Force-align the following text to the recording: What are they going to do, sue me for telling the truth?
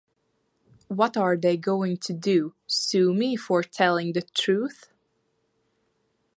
What 0.87 1.15
are 1.15 1.37
they 1.37 1.57
going 1.57 1.97
to 1.97 2.11
do, 2.13 2.55
sue 2.65 3.13
me 3.13 3.35
for 3.35 3.61
telling 3.61 4.13
the 4.13 4.23
truth? 4.23 4.89